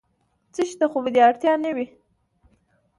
[0.53, 1.87] څه شي ته خو به دې اړتیا نه وي؟